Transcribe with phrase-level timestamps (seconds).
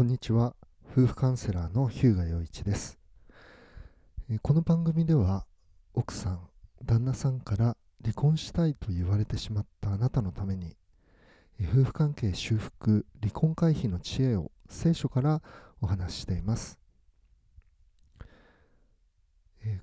[0.00, 0.54] こんにちは。
[0.96, 2.98] 夫婦カウンセラーの日向洋一です。
[4.40, 5.44] この番組では
[5.92, 6.40] 奥さん
[6.82, 10.74] 旦那さんから離婚したいと言われてしまったあなたのために
[11.60, 15.42] 夫婦関係修復離婚回避の知恵を聖書から
[15.82, 16.78] お話ししています。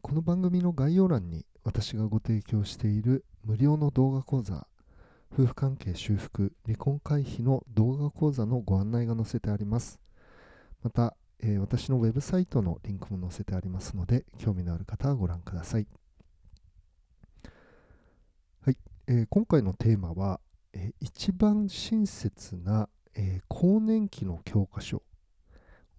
[0.02, 4.66] この番組の概要欄に私がご提供している無料の動画講座
[5.32, 10.00] 夫婦関係修復離婚回避の動画講座のご案内が載せてあります。
[10.84, 15.88] また、えー、私のウェブサイトのリンクも載せてありますので興味のある方はご覧ください。
[18.62, 20.40] はい、えー、今回のテーマは、
[20.74, 25.02] えー、一番親切な、え更年期の教科書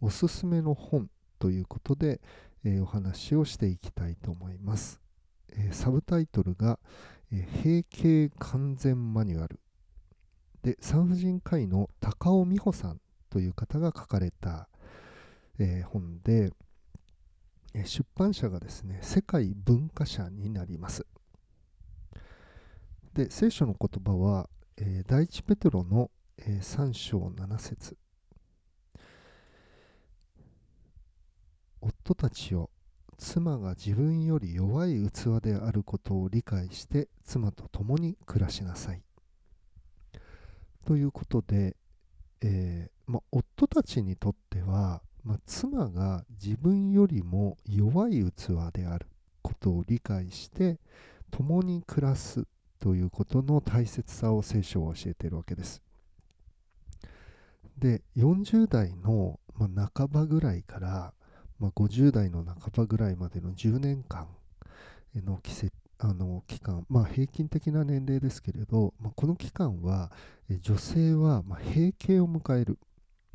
[0.00, 1.10] おすすめの本
[1.40, 2.20] ということで、
[2.64, 5.00] えお話をしていきたいと思います、
[5.52, 6.78] えサブタイトルが
[7.32, 9.60] え閉経完全マニュアル。
[10.62, 14.68] で産婦人科医の高尾美穂さんという方が書かれた、
[15.58, 16.52] えー、本で
[17.74, 21.06] え出版社がですね世界文化社になります
[23.14, 27.96] で聖書の言葉は、えー、第一ペテロの、えー、3章7節
[31.80, 32.70] 夫たちを
[33.18, 39.02] 妻が自分より弱い器であることを理解して妻と共に暮らしなさい。
[40.86, 41.76] ということで、
[42.40, 49.06] えー、ま夫たちにとっては、ま妻が自分よりも弱い器である
[49.42, 50.78] ことを理解して
[51.30, 52.46] 共に暮らす
[52.80, 55.82] ということの大切さを聖書は教えているわけです。
[57.78, 61.12] で40代の、ま半ばぐらいから
[61.58, 64.28] まあ、50代の半ばぐらいまでの10年間
[65.14, 70.12] の季節あの期間、まあ、平均的な年齢ですけれど、まあ、この期間は
[70.60, 72.78] 女性はま閉経を迎える、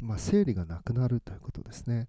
[0.03, 2.07] まあ、生理がなくなるということですね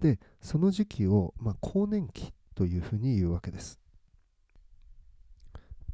[0.00, 3.80] でその時期をま更年期というふうに言うわけです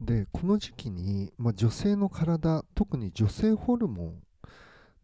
[0.01, 4.23] でこの時期に、ま女性の体特に女性ホルモン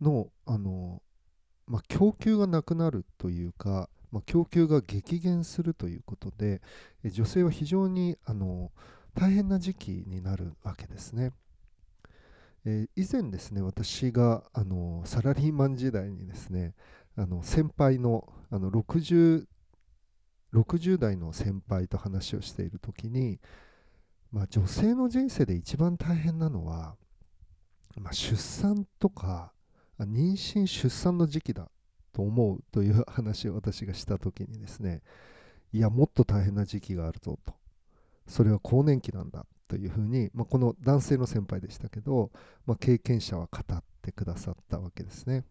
[0.00, 1.02] のあの、
[1.66, 6.62] ま供給がなくなるというかまあ、供給が激減するということで
[7.04, 8.70] 女性は非常にあの
[9.14, 11.32] 大変な時期になるわけですね。
[12.66, 16.74] えー、以前ですね私があのサラリーマン時代にですね
[17.16, 19.44] あの先輩のあの 60,
[20.52, 23.40] 60代の先輩と話をしている時に、
[24.30, 26.96] まあ、女性の人生で一番大変なのは、
[27.96, 29.52] まあ、出産とか
[29.98, 31.70] 妊娠出産の時期だ
[32.12, 35.02] と思うという話を私がした時にですね
[35.72, 37.54] いやもっと大変な時期があるぞと。
[38.26, 39.46] それは更年期なんだ。
[39.68, 42.30] というふうに、まあ、この男性の先輩でしたけど、
[42.66, 45.44] まあ、経験者は語ってくださったわけですね。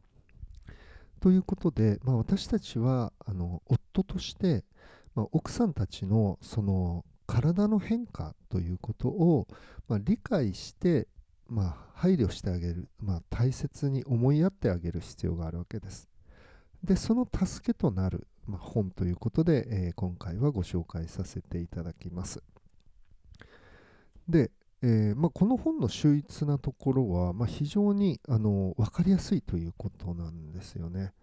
[1.20, 4.64] ということで、まあ、私たちはあの夫として、
[5.16, 9.48] まあ、奥さんたちのその体の変化ということを、
[9.88, 11.08] まあ、理解して、
[11.48, 16.10] まあ、配慮してあげる、まあ、大切に思いやってあげる必要があるわけです。
[16.84, 22.44] でその助けとなる、まあ、本ということで、えー、今回はご紹介させていただきます。
[24.28, 31.14] で、えー、まあ、この本の秀逸なところは、まあ、非常にあの分かりやすいということなんですよね。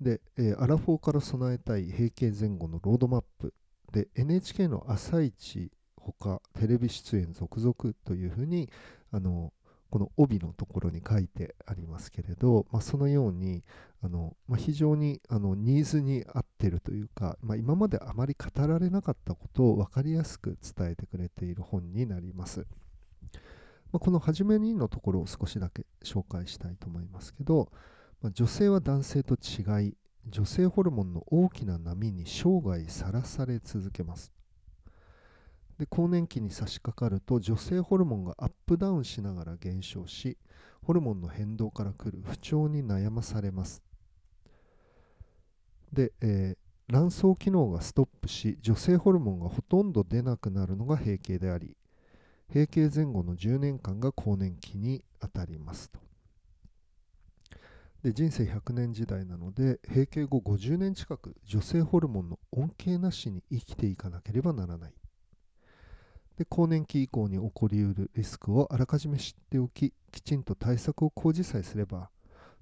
[0.00, 3.52] で、えー、アラフォーから備えたい平景前後のロードマップ
[3.92, 7.74] で NHK の朝一ほかテレビ出演続々
[8.04, 8.70] というふうに
[9.10, 9.52] あの
[9.90, 13.64] この帯のところに書いてありますけれど、まあ、そのように
[14.02, 22.66] あの、まあ、非常にあのニーズに合ってるというか、まあ、今まであまり語られなかったことを分かりやすく伝えてくれている本になります。
[23.90, 27.72] まあ、この初めにのところを少しだけ紹介したいと思いますけど、
[28.20, 29.94] まあ、女性は男性と違い
[30.26, 34.30] 女性ホルモンの大きな波に生涯さらされ続けます
[35.78, 40.36] で更年期に差し掛かると女性ホルモンがアップダウンしながら減少し
[40.82, 43.82] ホルモンの変動からくる不調に悩まされます。
[45.92, 51.76] で、えー、卵巣機能がストップし女性ホルモンがほとんど出なくなるのが閉経であり
[52.48, 56.00] 閉経前後の10年間が更年期にあたりますと。
[58.02, 64.94] で人生100年時代なので閉経後50年近く女性ホルモンの恩恵なしに生きていかなければならない。
[66.38, 72.10] で更年期以降に起こりうるリスクをあらかじめ知っておききちんと対策を講じさえすれば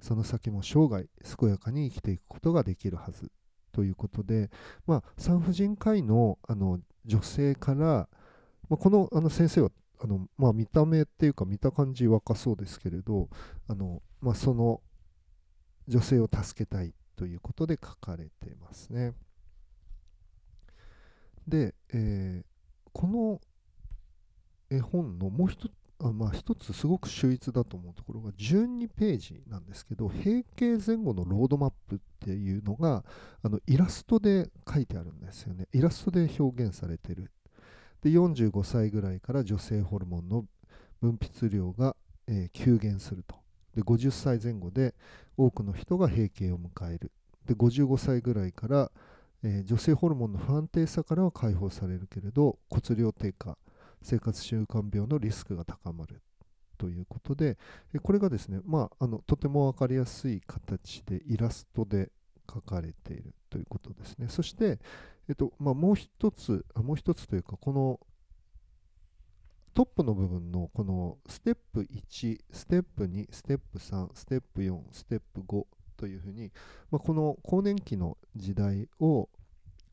[0.01, 1.07] その先も生涯
[1.39, 3.31] 健やかに生きていくことができるはず
[3.73, 4.51] ということで、
[4.87, 8.09] まあ、産婦人科医のあの女性から、
[8.69, 9.71] まあ、このあの先生は
[10.03, 13.29] あの、まあ、見た目っていうか見た感じ若そうですけれど
[13.69, 14.81] あの、まあ、その
[15.87, 19.13] 女性を助けたいということで書かれてますね。
[21.47, 23.41] で、えー、この
[24.71, 33.03] 絵本のもう一つあまあ、一つすごく秀逸だと思うところが12ページなんですけど平成前後のロードマップっていうのが
[33.43, 35.69] あのイラストで書いてあるんですよね。
[35.73, 37.31] イラストで表現されてる。
[38.03, 40.45] で45歳ぐらいから女性ホルモンの
[41.01, 41.97] 分泌量が、
[42.29, 43.37] えー、急減すると。
[43.75, 44.95] で50歳前後で
[45.39, 47.11] 多くの人が閉経を迎える。
[47.47, 48.91] で55歳ぐらいから、
[49.43, 53.57] えー、女性ホルモンの不安定さからは解放されるけれど骨量低下
[54.03, 56.23] 生活習慣病のリスクが高まる
[56.79, 57.57] ということで
[58.03, 62.11] これがですね、まあ、あのとても分かりやすい形でイラストで
[62.53, 64.29] 書かれているということですね。
[64.29, 64.79] そして、
[65.29, 68.01] えっとまあ、もう一つもう一つというかこの
[69.75, 75.67] トップの部分のこのステップ1、ステップ2、ステップ3、ステップ4、ステップ5
[75.99, 76.51] というふうに、
[76.91, 79.29] まあ、この更年期の時代を、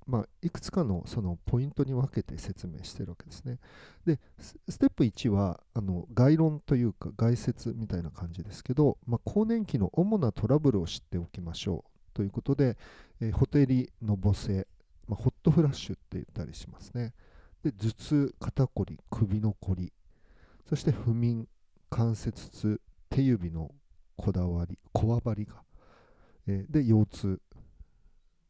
[0.07, 3.59] まあ、いくつかのそのポイントに分けて説明してるわけですね。
[4.05, 12.77] で、ステップ1はあの概論というか概説みたいな感じですけど、まあ、更年期の主なトラブルを知っておきましょうということで、
[13.21, 14.67] えー、ホテリの母性、
[15.07, 17.13] まあ、ホットフラッシュって言ったりしますね。
[17.63, 19.93] で頭痛肩こり首のこり
[20.67, 21.47] そして不眠
[21.89, 23.71] 関節痛手指の
[24.17, 25.63] こだわりこわばりが、
[26.47, 27.41] えー、で腰痛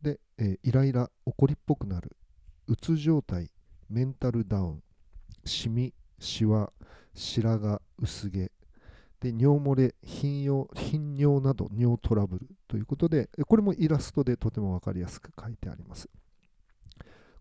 [0.04, 2.16] で、えー、イライラ怒りっぽくなる。
[2.68, 3.50] うつ状態。
[3.90, 4.84] メンタルダウン。
[5.46, 5.94] シミ。
[6.20, 6.72] シワ。
[7.16, 7.80] 白髪。
[7.98, 8.52] 薄毛。
[9.22, 9.96] で尿漏れ。
[10.04, 10.68] 頻尿。
[10.76, 11.70] 頻尿など。
[11.74, 12.48] 尿トラブル。
[12.68, 16.10] ということでこれもイラストでとても分かりやすく書いてあります。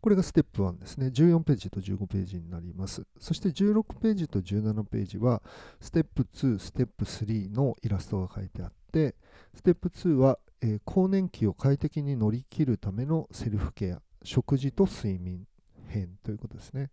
[0.03, 1.07] これがステップ1ですね。
[1.07, 3.07] 14ページと15ページになります。
[3.21, 5.41] そして16ページと17ページは、
[5.81, 9.15] ステップ2、ステップ3のイラストが書いてあって、
[9.55, 15.47] ステップ2は、えー、更年期を快適に乗り切るためのセルフケア、食事と睡眠
[15.87, 16.91] 編ということですね。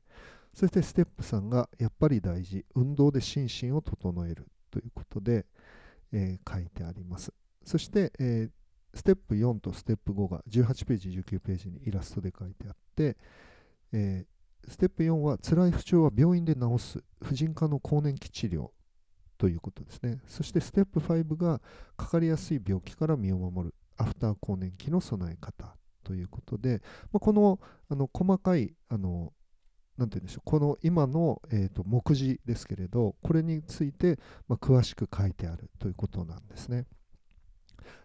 [0.53, 5.47] そしてステップ3がやっぱり大事、運動で心身を整えるということで、
[6.11, 7.33] えー、書いてあります。
[7.65, 12.88] そして、えー、ステップ4とステップ5が18ページ、19ページにイラストで書いてあって、
[13.91, 17.03] えー、ステップ4は辛い不調は病院で治す。
[17.21, 18.69] 婦人科の更年期治療。
[19.37, 20.19] ということですね。
[20.27, 21.61] そしてステップ5が
[21.95, 23.75] かかりやすい病気から身を守る。
[23.97, 25.75] アフター更年期の備え方。
[26.03, 26.81] ということで、
[27.11, 27.59] まあ、この
[27.89, 29.31] あの細かいあの
[29.97, 30.49] なんて言うんでしょう。
[30.49, 35.69] この今の、えーと目次ですけれどこれについて、まあ、詳しく書いてある。
[35.79, 36.85] ということなんですね。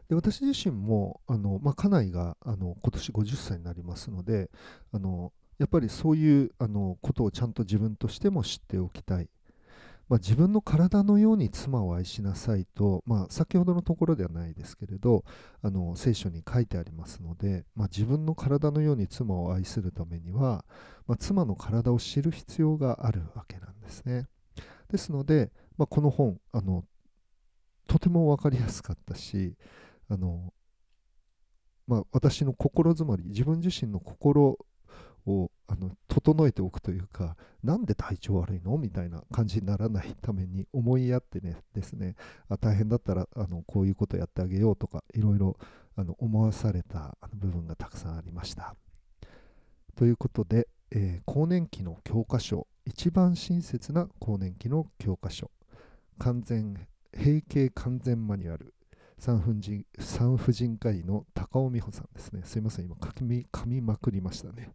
[0.09, 4.51] で私自身もあの、まあ、家内があの今年50歳になりますので
[4.93, 9.29] あのやっぱりそういうあのことをちゃんと自分としても知っておきたい、
[10.09, 15.25] まあ、自分の体のように妻を愛しなさいと、まあ、先ほどのところではないですけれど
[15.63, 20.65] あの聖書に書いてありますので、まあ、自分の体のように妻を愛するためには、
[21.07, 24.27] ま、妻の体を知る必要があるわけなんですね。
[24.91, 26.85] ですので、ま、この本あの
[27.87, 29.55] とても分かりやすかったし
[30.09, 30.53] あの、
[31.87, 34.59] まあ、私の心づまり自分自身の心
[35.27, 38.77] をあの整えておくというかなんで体調悪いの？
[38.77, 42.15] みたいな感じにならないために思いやってねですね。
[42.51, 45.57] あ大変だったらあのこういうことやってあげようとかいろいろ
[45.97, 48.77] あの思わされた部分がたくさんありました。
[49.97, 52.67] ということで、えー、更年期の教科書。
[52.85, 55.51] 一番親切な更年期の教科書。
[56.19, 56.75] 完全
[57.17, 58.75] 閉経完全マニュアル
[59.19, 62.43] 産婦人産婦人科医の高尾美穂さんですね。
[62.45, 64.73] すいません、今噛み、噛みまくりましたね。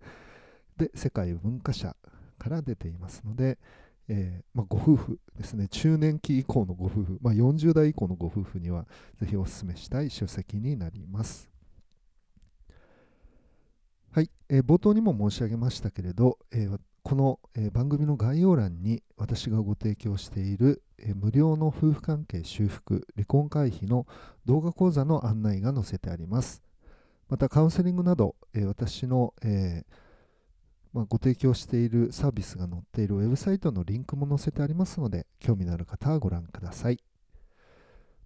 [0.77, 1.95] で、世界文化社
[2.37, 3.59] から出ていますので、
[4.07, 8.87] えー、まあ、ご夫婦ですね、中年期以降のご夫婦、まあ、40代以降のご夫婦には、
[9.19, 11.49] ぜひお勧めしたい書籍になります。
[14.11, 24.05] はい、えー、冒頭にも申し上げましたけれど、えー、この、え番組の概要欄に私がご提供している、え無料の夫婦関係修復離婚回避の
[24.45, 26.61] 動画講座の案内が載せてあります。
[27.27, 29.87] またカウンセリングなど、え私の、え
[30.93, 36.99] まあ、ご提供しているサービスが載っているウェブサイトのリンクも載せてありますので興味のある方はご覧ください。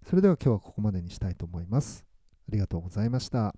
[0.06, 2.04] それでは今日はここまでにしたいと思います。
[2.50, 3.54] ありがとうございました。